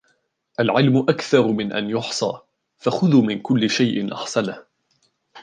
[0.59, 2.31] الْعِلْمُ أَكْثَرُ مِنْ أَنْ يُحْصَى
[2.77, 4.63] فَخُذُوا مِنْ كُلِّ شَيْءٍ أَحْسَنَهُ